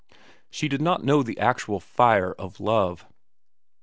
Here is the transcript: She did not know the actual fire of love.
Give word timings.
She 0.49 0.67
did 0.67 0.81
not 0.81 1.03
know 1.03 1.21
the 1.21 1.37
actual 1.37 1.79
fire 1.79 2.31
of 2.33 2.59
love. 2.59 3.05